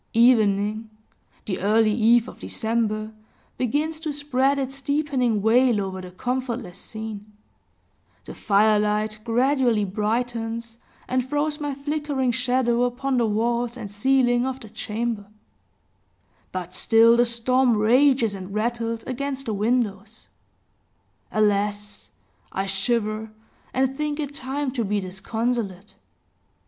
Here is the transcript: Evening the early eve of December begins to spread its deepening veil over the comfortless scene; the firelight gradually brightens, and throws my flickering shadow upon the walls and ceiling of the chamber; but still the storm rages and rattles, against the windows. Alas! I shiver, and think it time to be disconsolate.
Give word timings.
Evening 0.15 0.89
the 1.45 1.59
early 1.59 1.93
eve 1.93 2.27
of 2.27 2.39
December 2.39 3.11
begins 3.59 3.99
to 3.99 4.11
spread 4.11 4.57
its 4.57 4.81
deepening 4.81 5.43
veil 5.43 5.79
over 5.79 6.01
the 6.01 6.09
comfortless 6.09 6.79
scene; 6.79 7.31
the 8.25 8.33
firelight 8.33 9.19
gradually 9.23 9.85
brightens, 9.85 10.77
and 11.07 11.23
throws 11.23 11.59
my 11.59 11.75
flickering 11.75 12.31
shadow 12.31 12.81
upon 12.81 13.17
the 13.19 13.27
walls 13.27 13.77
and 13.77 13.91
ceiling 13.91 14.43
of 14.43 14.59
the 14.61 14.69
chamber; 14.69 15.27
but 16.51 16.73
still 16.73 17.15
the 17.15 17.23
storm 17.23 17.77
rages 17.77 18.33
and 18.33 18.55
rattles, 18.55 19.03
against 19.03 19.45
the 19.45 19.53
windows. 19.53 20.29
Alas! 21.31 22.09
I 22.51 22.65
shiver, 22.65 23.31
and 23.71 23.95
think 23.95 24.19
it 24.19 24.33
time 24.33 24.71
to 24.71 24.83
be 24.83 24.99
disconsolate. 24.99 25.93